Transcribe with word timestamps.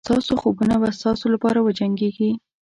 ستاسو 0.05 0.33
خوبونه 0.41 0.75
به 0.81 0.89
ستاسو 0.99 1.25
لپاره 1.33 1.59
وجنګېږي. 1.61 2.31